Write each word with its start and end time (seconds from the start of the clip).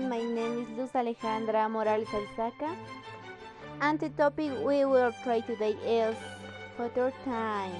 everyone, 0.00 0.08
my 0.08 0.34
name 0.34 0.62
is 0.62 0.78
Luz 0.78 0.90
Alejandra 0.92 1.70
Morales 1.70 2.08
Alzaca 2.08 2.76
and 3.80 3.98
the 3.98 4.08
topic 4.10 4.52
we 4.64 4.84
will 4.84 5.12
try 5.22 5.40
today 5.40 5.74
is 5.84 6.16
photo 6.76 7.12
time. 7.24 7.72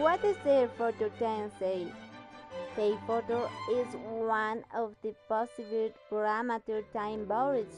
What 0.00 0.22
does 0.22 0.36
the 0.44 0.68
photo 0.78 1.08
time 1.18 1.50
say? 1.58 1.86
The 2.76 2.96
photo 3.06 3.48
is 3.70 3.86
one 3.94 4.64
of 4.74 4.94
the 5.02 5.14
possible 5.28 5.90
parameter 6.10 6.82
time 6.92 7.26
values, 7.26 7.74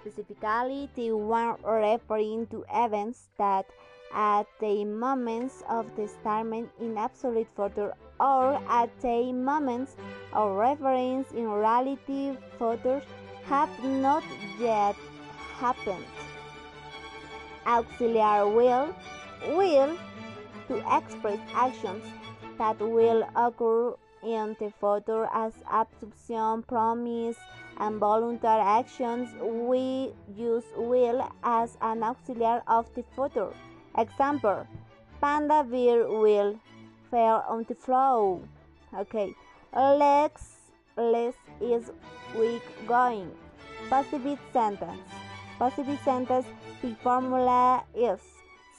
specifically 0.00 0.88
the 0.94 1.12
one 1.12 1.56
referring 1.64 2.46
to 2.48 2.64
events 2.72 3.28
that 3.38 3.66
at 4.12 4.46
the 4.60 4.84
moments 4.84 5.62
of 5.68 5.94
the 5.96 6.08
starment 6.08 6.70
in 6.80 6.96
absolute 6.96 7.48
photo 7.56 7.92
or 8.20 8.60
at 8.68 8.88
the 9.00 9.32
moments 9.32 9.96
of 10.32 10.56
reference 10.56 11.30
in 11.32 11.48
relative 11.48 12.38
photos 12.58 13.02
have 13.44 13.70
not 13.84 14.22
yet 14.58 14.96
happened. 15.58 16.04
Auxiliary 17.66 18.50
will 18.50 18.94
will 19.56 19.96
to 20.68 20.96
express 20.96 21.38
actions 21.54 22.04
that 22.58 22.78
will 22.78 23.28
occur 23.36 23.94
in 24.22 24.56
the 24.58 24.72
photo 24.80 25.28
as 25.32 25.52
absorption, 25.70 26.62
promise, 26.62 27.36
and 27.78 27.98
voluntary 27.98 28.62
actions. 28.62 29.28
We 29.40 30.12
use 30.34 30.64
will 30.76 31.28
as 31.42 31.76
an 31.82 32.02
auxiliary 32.02 32.62
of 32.66 32.92
the 32.94 33.04
photo. 33.14 33.52
Example, 33.98 34.66
panda 35.20 35.64
bear 35.64 36.08
will 36.08 36.58
fell 37.14 37.44
on 37.48 37.64
the 37.68 37.74
floor. 37.76 38.40
Okay, 38.92 39.32
legs, 39.72 40.46
less 40.96 41.34
is 41.60 41.92
weak 42.36 42.66
going. 42.88 43.30
Passive 43.88 44.38
sentence. 44.52 45.06
Passive 45.58 45.98
sentence, 46.04 46.46
the 46.82 46.96
formula 47.04 47.84
is 47.94 48.18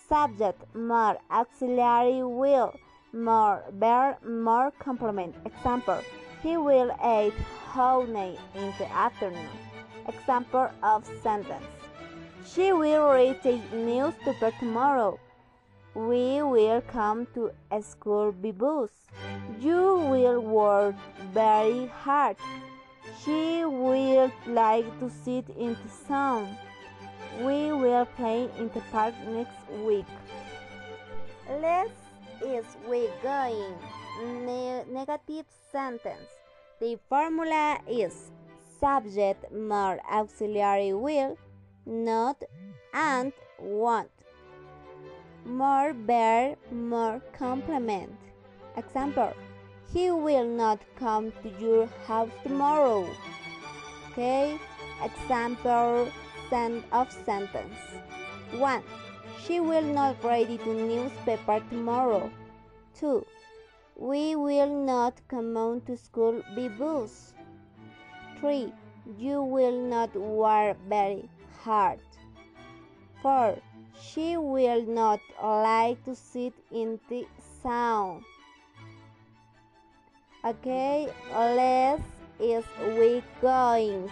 subject 0.09 0.61
more 0.75 1.17
auxiliary 1.31 2.23
will 2.23 2.73
more 3.13 3.63
verb 3.71 4.15
more 4.27 4.71
complement. 4.79 5.33
Example, 5.45 6.01
he 6.43 6.57
will 6.57 6.91
eat 7.17 7.33
honey 7.71 8.37
in 8.53 8.73
the 8.79 8.87
afternoon. 8.91 9.55
Example 10.09 10.69
of 10.83 11.09
sentence. 11.23 11.71
She 12.45 12.73
will 12.73 13.07
read 13.13 13.41
the 13.43 13.55
newspaper 13.73 14.51
tomorrow. 14.59 15.17
We 15.95 16.41
will 16.43 16.81
come 16.81 17.25
to 17.33 17.51
school 17.81 18.33
by 18.33 18.51
bus. 18.51 18.91
You 19.59 19.95
will 20.11 20.41
work 20.41 20.95
very 21.33 21.87
hard. 21.87 22.35
She 23.23 23.63
will 23.63 24.29
like 24.45 24.85
to 24.99 25.09
sit 25.09 25.47
in 25.57 25.77
the 25.81 25.89
sun. 26.07 26.57
We 27.39 27.71
will 27.71 28.05
play 28.17 28.49
in 28.59 28.69
the 28.73 28.81
park 28.91 29.15
next 29.27 29.55
week. 29.85 30.05
Let's 31.49 32.05
is 32.43 32.65
we 32.89 33.07
going? 33.23 33.73
Ne 34.45 34.83
negative 34.91 35.45
sentence. 35.71 36.29
The 36.79 36.99
formula 37.07 37.79
is 37.87 38.31
subject 38.79 39.51
more 39.51 39.99
auxiliary 40.11 40.93
will, 40.93 41.37
not, 41.85 42.43
and 42.93 43.31
want. 43.59 44.14
More 45.45 45.93
bear, 45.93 46.55
more 46.71 47.21
compliment. 47.37 48.17
Example, 48.75 49.33
he 49.93 50.11
will 50.11 50.45
not 50.45 50.79
come 50.97 51.31
to 51.43 51.49
your 51.59 51.87
house 52.07 52.31
tomorrow. 52.43 53.07
Okay, 54.11 54.59
example 55.03 56.11
send 56.49 56.83
of 56.91 57.11
sentence. 57.11 57.77
1. 58.57 58.83
She 59.43 59.59
will 59.59 59.83
not 59.83 60.23
read 60.23 60.47
the 60.47 60.73
newspaper 60.73 61.61
tomorrow. 61.69 62.31
2. 62.99 63.25
We 63.95 64.35
will 64.35 64.85
not 64.85 65.21
come 65.27 65.55
on 65.57 65.81
to 65.81 65.95
school 65.95 66.41
by 66.55 66.67
bus. 66.69 67.33
3. 68.39 68.73
You 69.17 69.43
will 69.43 69.79
not 69.87 70.15
work 70.15 70.77
very 70.89 71.29
hard. 71.61 71.99
4. 73.25 73.57
She 73.99 74.37
will 74.37 74.83
not 74.85 75.19
like 75.41 75.97
to 76.05 76.13
sit 76.13 76.53
in 76.71 76.99
the 77.09 77.25
sun. 77.63 78.23
Okay, 80.45 81.09
let's 81.33 82.03
is 82.39 82.63
we 82.93 83.23
going? 83.41 84.11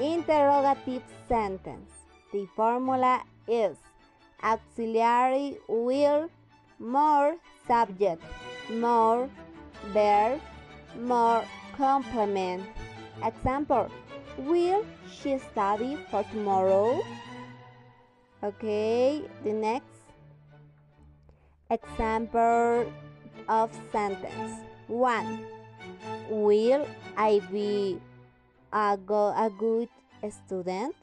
Interrogative 0.00 1.04
sentence. 1.28 1.92
The 2.32 2.48
formula 2.56 3.22
is 3.46 3.76
auxiliary 4.42 5.58
will 5.68 6.28
more 6.80 7.36
subject 7.68 8.22
more 8.68 9.30
verb 9.94 10.40
more 10.98 11.44
complement. 11.76 12.64
Example 13.22 13.88
Will 14.38 14.84
she 15.10 15.38
study 15.38 15.96
for 16.10 16.22
tomorrow? 16.30 17.00
Okay, 18.38 19.20
the 19.42 19.50
next 19.52 19.98
example 21.68 22.86
of 23.48 23.74
sentence. 23.90 24.62
1. 24.86 25.44
Will 26.30 26.86
I 27.16 27.40
be 27.50 27.98
a, 28.72 28.96
go, 28.96 29.34
a 29.34 29.50
good 29.50 29.88
student? 30.30 30.94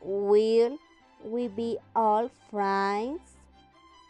Will 0.00 0.78
we 1.22 1.48
be 1.48 1.76
all 1.94 2.30
friends? 2.50 3.20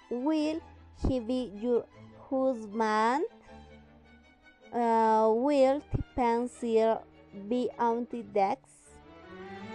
Will 0.08 0.60
he 1.08 1.18
be 1.18 1.50
your 1.60 1.84
husband? 2.30 3.24
Uh, 4.72 5.34
will 5.34 5.82
the 5.90 6.02
pencil 6.14 7.02
be 7.48 7.70
on 7.76 8.06
the 8.12 8.22
desk? 8.22 8.62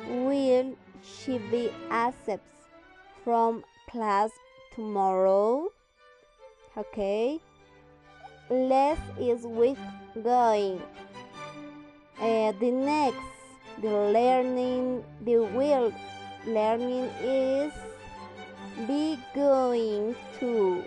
Will 0.08 0.74
she 1.04 1.38
be 1.38 1.70
accepted 1.92 2.61
from 3.24 3.64
class 3.90 4.32
tomorrow? 4.76 5.70
Okay. 6.78 7.40
Less 8.50 9.00
is 9.20 9.44
with 9.44 9.78
going. 10.24 10.82
Uh, 12.20 12.52
the 12.60 12.72
next, 12.72 13.18
the 13.82 13.90
learning, 13.90 15.04
the 15.26 15.38
will 15.38 15.94
learning 16.46 17.10
is 17.22 17.74
be 18.88 19.18
going 19.36 20.16
to. 20.40 20.84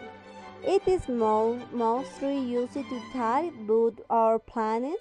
It 0.63 0.87
is 0.89 1.09
mo 1.09 1.61
mostly 1.73 2.39
used 2.39 2.75
to 2.75 3.01
type 3.13 3.53
boot 3.67 4.01
our 4.09 4.39
plans 4.39 4.97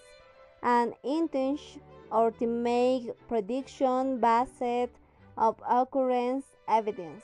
and 0.61 0.93
intention 1.03 1.81
or 2.11 2.31
to 2.31 2.47
make 2.47 3.11
prediction 3.27 4.19
based 4.19 4.91
of 5.37 5.55
occurrence 5.67 6.45
evidence. 6.67 7.23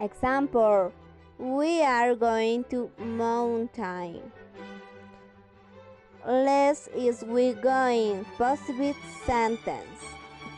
Example, 0.00 0.92
we 1.38 1.82
are 1.82 2.14
going 2.14 2.64
to 2.64 2.90
mountain. 2.98 4.20
Less 6.26 6.88
is 6.94 7.24
we 7.24 7.52
going. 7.54 8.24
Positive 8.38 8.96
sentence. 9.26 10.00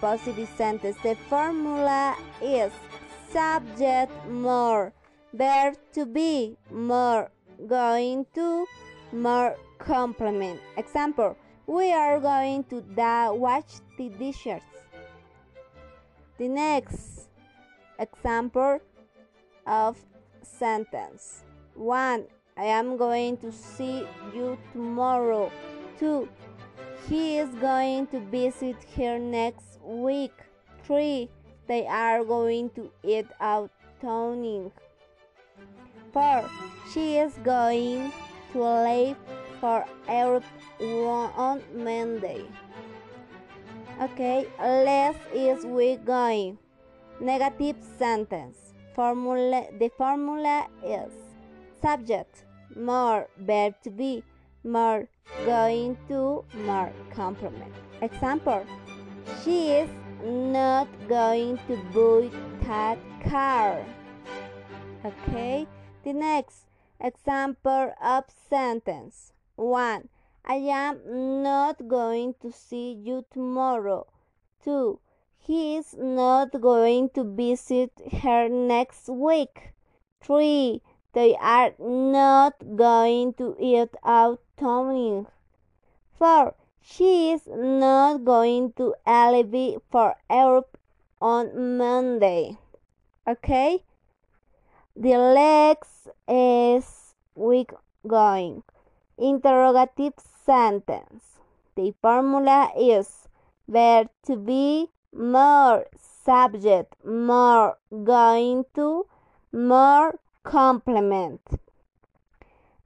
Positive 0.01 0.49
sentence. 0.57 0.97
The 1.03 1.17
formula 1.29 2.17
is 2.43 2.73
subject 3.31 4.13
more, 4.29 4.93
verb 5.33 5.75
to 5.93 6.07
be 6.07 6.57
more, 6.71 7.31
going 7.67 8.27
to 8.35 8.67
more 9.13 9.57
complement. 9.79 10.61
Example, 10.77 11.37
we 11.67 11.93
are 11.93 12.21
going 12.21 12.65
to 12.65 12.83
da 12.95 13.33
watch 13.33 13.81
the 13.99 14.09
dishes. 14.11 14.63
The 16.39 16.49
next 16.49 17.24
example 17.99 18.81
of 19.67 19.99
sentence. 20.43 21.45
1. 21.75 22.25
I 22.57 22.65
am 22.65 22.97
going 22.97 23.37
to 23.39 23.51
see 23.51 24.07
you 24.35 24.57
tomorrow. 24.73 25.51
2. 25.99 26.29
He 27.09 27.39
is 27.39 27.49
going 27.57 28.07
to 28.09 28.21
visit 28.21 28.77
her 28.97 29.19
next 29.19 29.81
week. 29.83 30.33
3. 30.85 31.29
They 31.67 31.87
are 31.87 32.25
going 32.25 32.71
to 32.71 32.91
eat 33.03 33.27
out 33.41 33.71
toning. 34.01 34.71
4. 36.13 36.49
She 36.93 37.17
is 37.17 37.33
going 37.43 38.13
to 38.53 38.63
leave 38.85 39.17
for 39.61 39.85
Europe 40.09 40.45
on 41.37 41.63
Monday. 41.75 42.45
Okay, 44.01 44.47
less 44.59 45.17
is 45.33 45.65
we 45.65 45.97
going. 45.97 46.59
Negative 47.21 47.77
sentence. 47.99 48.75
Formula 48.95 49.67
the 49.79 49.91
formula 49.97 50.67
is 50.85 51.13
subject 51.83 52.45
more 52.77 53.29
verb 53.39 53.75
to 53.83 53.91
be 53.91 54.23
more 54.63 55.09
going 55.45 55.97
to 56.09 56.45
more 56.55 56.93
complement. 57.11 57.73
Example 58.03 58.65
She 59.43 59.71
is 59.73 59.91
not 60.25 60.89
going 61.09 61.59
to 61.69 61.77
buy 61.93 62.31
that 62.67 62.99
car. 63.29 63.85
Okay, 65.05 65.67
the 66.03 66.13
next 66.13 66.67
example 67.01 67.93
of 68.03 68.25
sentence 68.49 69.33
1. 69.57 70.09
I 70.47 70.55
am 70.55 71.43
not 71.43 71.89
going 71.89 72.35
to 72.43 72.53
see 72.53 72.93
you 72.93 73.25
tomorrow. 73.31 74.07
2. 74.65 74.99
He 75.47 75.77
is 75.77 75.93
not 75.93 76.59
going 76.59 77.11
to 77.11 77.23
visit 77.23 77.93
her 78.23 78.49
next 78.49 79.11
week. 79.11 79.75
3. 80.23 80.81
They 81.13 81.37
are 81.37 81.75
not 81.79 82.55
going 82.77 83.35
to 83.35 83.55
eat 83.61 83.91
out 84.03 84.41
tonight. 84.57 85.27
4. 86.19 86.55
She 86.81 87.33
is 87.33 87.43
not 87.47 88.25
going 88.25 88.73
to 88.79 88.95
leave 89.07 89.83
for 89.91 90.15
Europe 90.31 90.79
on 91.21 91.77
Monday. 91.77 92.57
Okay? 93.29 93.85
The 94.97 95.19
legs 95.19 96.09
is 96.27 97.13
week 97.35 97.71
going. 98.07 98.63
Interrogative 99.19 100.15
sentence. 100.47 101.39
The 101.77 101.93
formula 102.01 102.73
is 102.75 103.29
verb 103.69 104.09
to 104.25 104.37
be 104.37 104.89
more 105.15 105.87
subject 106.25 106.95
more 107.05 107.77
going 108.05 108.65
to 108.75 109.07
more 109.53 110.19
complement. 110.43 111.41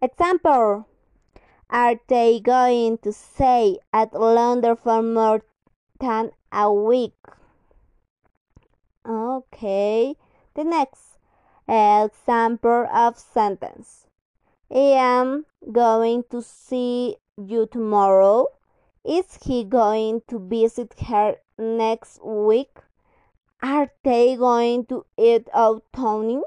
Example 0.02 0.86
Are 1.70 1.96
they 2.08 2.40
going 2.40 2.98
to 2.98 3.12
stay 3.12 3.78
at 3.92 4.14
London 4.14 4.76
for 4.76 5.02
more 5.02 5.42
than 6.00 6.30
a 6.52 6.72
week? 6.72 7.16
Okay, 9.06 10.16
the 10.54 10.64
next 10.64 11.18
example 11.68 12.86
of 12.92 13.18
sentence. 13.18 14.06
I 14.70 14.96
am 15.00 15.46
going 15.72 16.24
to 16.30 16.42
see 16.42 17.16
you 17.36 17.66
tomorrow. 17.66 18.48
Is 19.04 19.38
he 19.42 19.64
going 19.64 20.22
to 20.28 20.38
visit 20.38 20.94
her 21.06 21.36
next 21.58 22.24
week? 22.24 22.78
Are 23.62 23.90
they 24.04 24.36
going 24.36 24.86
to 24.86 25.04
eat 25.16 25.48
out 25.52 25.82
Tony? 25.92 26.40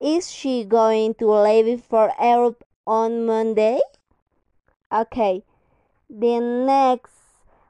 Is 0.00 0.30
she 0.30 0.64
going 0.64 1.14
to 1.14 1.30
leave 1.32 1.82
for 1.82 2.12
Europe 2.20 2.62
on 2.86 3.24
Monday? 3.24 3.80
Okay, 4.92 5.42
the 6.10 6.40
next 6.40 7.16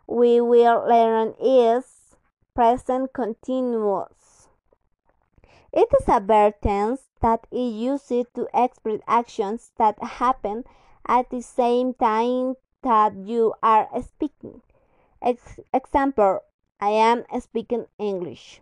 we 0.06 0.40
will 0.40 0.84
learn 0.86 1.34
is 1.40 2.16
present 2.54 3.12
continuous. 3.12 4.48
It 5.72 5.88
is 6.00 6.08
a 6.08 6.20
verb 6.20 6.54
tense 6.62 7.08
that 7.20 7.46
is 7.50 7.72
used 7.72 8.08
to 8.08 8.48
express 8.52 9.00
actions 9.08 9.72
that 9.78 10.02
happen 10.02 10.64
at 11.06 11.30
the 11.30 11.40
same 11.40 11.94
time 11.94 12.54
that 12.82 13.14
you 13.16 13.54
are 13.62 13.88
speaking. 14.02 14.60
Ex 15.26 15.58
example, 15.72 16.40
I 16.78 16.90
am 16.90 17.24
speaking 17.40 17.86
English. 17.98 18.60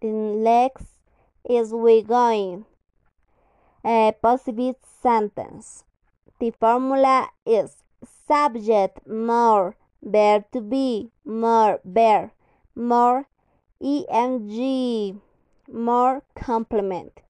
The 0.00 0.08
next 0.08 0.88
is 1.48 1.72
we 1.72 2.02
going? 2.02 2.64
A 3.84 4.14
positive 4.20 4.74
sentence. 4.82 5.84
The 6.40 6.50
formula 6.50 7.30
is 7.46 7.84
subject 8.26 9.06
more, 9.06 9.76
verb 10.02 10.46
to 10.50 10.60
be, 10.60 11.12
more, 11.24 11.78
verb, 11.84 12.32
more, 12.74 13.28
ing, 13.80 15.20
more 15.70 16.22
complement. 16.34 17.20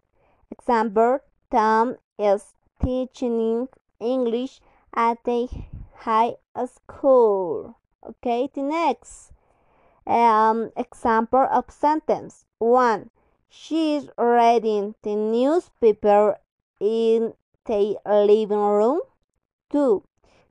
Example, 0.50 1.18
Tom 1.50 1.96
is 2.18 2.54
teaching 2.82 3.68
English 4.00 4.62
at 4.94 5.18
a 5.28 5.46
high 5.94 6.36
school. 6.64 7.76
Okay, 8.02 8.48
the 8.54 8.62
next 8.62 9.32
um, 10.06 10.70
example 10.76 11.46
of 11.50 11.70
sentence. 11.70 12.46
1. 12.58 13.10
She's 13.48 14.08
reading 14.16 14.94
the 15.02 15.16
newspaper 15.16 16.38
in 16.80 17.34
the 17.66 17.98
living 18.06 18.58
room. 18.58 19.00
2. 19.70 20.02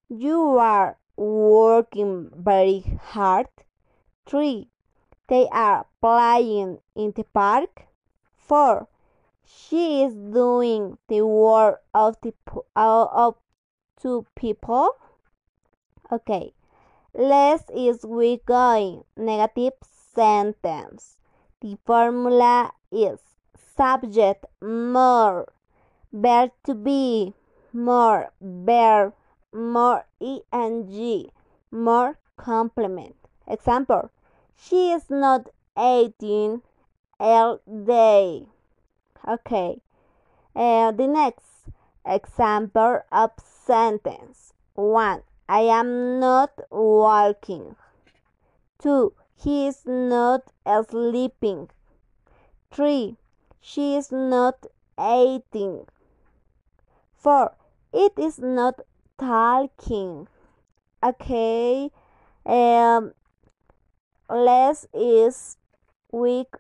You 0.10 0.58
are 0.58 0.98
working 1.18 2.30
very 2.36 3.00
hard. 3.02 3.48
3. 4.26 4.70
They 5.28 5.48
are 5.52 5.88
playing 6.02 6.80
in 6.96 7.14
the 7.16 7.24
park. 7.24 7.84
4. 8.38 8.88
She 9.44 10.04
is 10.04 10.14
doing 10.16 10.98
the 11.08 11.26
work 11.26 11.82
of 11.94 12.18
the 12.22 12.34
of 12.76 13.36
two 14.00 14.26
people. 14.36 14.90
Okay. 16.12 16.54
Less 17.14 17.64
is 17.74 18.06
we 18.06 18.42
going. 18.46 19.04
Negative 19.16 19.74
sentence. 20.14 21.18
The 21.62 21.78
formula 21.86 22.72
is 22.92 23.20
subject 23.76 24.46
more, 24.62 25.52
verb 26.12 26.52
to 26.64 26.74
be 26.74 27.34
more, 27.74 28.32
verb 28.42 29.14
more 29.54 30.06
ing, 30.20 31.32
more 31.72 32.18
complement. 32.38 33.16
Example: 33.48 34.12
She 34.56 34.92
is 34.92 35.10
not 35.10 35.50
eating 35.78 36.62
all 37.20 37.60
day. 37.66 38.46
Okay. 39.28 39.82
Uh, 40.56 40.92
the 40.92 41.08
next 41.08 41.70
example 42.06 43.02
of 43.12 43.32
sentence. 43.38 44.54
1. 44.76 45.24
I 45.48 45.62
am 45.62 46.20
not 46.20 46.52
walking. 46.72 47.76
2. 48.80 49.14
He 49.36 49.68
is 49.68 49.86
not 49.86 50.42
sleeping. 50.90 51.70
3. 52.72 53.18
She 53.62 53.96
is 53.96 54.12
not 54.12 54.66
eating. 55.00 55.86
4. 57.16 57.56
It 57.94 58.14
is 58.18 58.40
not 58.40 58.82
talking. 59.18 60.28
Okay. 61.04 61.92
Um, 62.46 63.14
less 64.30 64.88
is 64.94 65.58
weak 66.12 66.56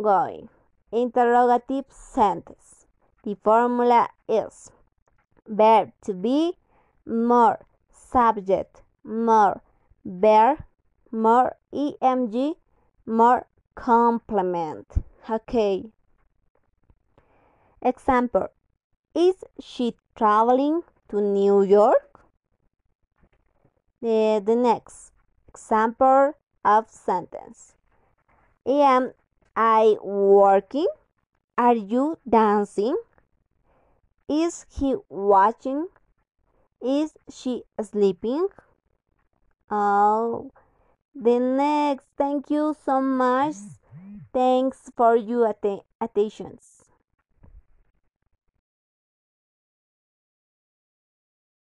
going. 0.00 0.48
Interrogative 0.92 1.84
sentence. 1.90 2.86
The 3.24 3.36
formula 3.42 4.08
is 4.28 4.70
verb 5.46 5.92
to 6.02 6.14
be 6.14 6.52
more, 7.04 7.58
subject 8.10 8.82
more, 9.04 9.62
bear, 10.04 10.66
more, 11.10 11.56
EMG, 11.72 12.54
more, 13.06 13.46
complement. 13.74 14.86
Okay. 15.28 15.84
Example 17.80 18.48
Is 19.14 19.44
she 19.60 19.94
traveling 20.16 20.82
to 21.08 21.20
New 21.20 21.62
York? 21.62 22.20
The, 24.00 24.42
the 24.44 24.56
next 24.56 25.12
example 25.48 26.34
of 26.64 26.90
sentence 26.90 27.74
Am 28.66 29.12
I 29.56 29.96
working? 30.02 30.88
Are 31.56 31.74
you 31.74 32.18
dancing? 32.28 32.96
Is 34.28 34.66
he 34.68 34.96
watching? 35.08 35.88
Is 36.82 37.16
she 37.28 37.64
sleeping? 37.80 38.48
Oh, 39.70 40.50
the 41.14 41.38
next. 41.38 42.06
Thank 42.16 42.50
you 42.50 42.74
so 42.84 43.00
much. 43.00 43.54
Mm. 43.54 44.20
Thanks 44.32 44.90
for 44.96 45.16
your 45.16 45.48
att- 45.48 45.84
attentions. 46.00 46.77